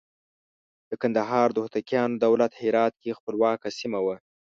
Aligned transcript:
د 0.89 0.91
کندهار 1.01 1.47
د 1.53 1.57
هوتکیانو 1.63 2.21
دولت 2.25 2.51
هرات 2.61 2.93
کې 3.01 3.17
خپلواکه 3.19 3.67
سیمه 3.79 3.99
وه. 4.05 4.15